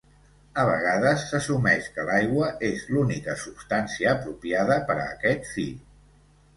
A 0.61 0.61
vegades 0.69 1.25
s'assumeix 1.31 1.91
que 1.99 2.07
l'aigua 2.09 2.49
és 2.71 2.89
l'única 2.95 3.39
substància 3.45 4.17
apropiada 4.19 4.83
per 4.93 5.01
aquest 5.09 5.51
fi. 5.57 5.73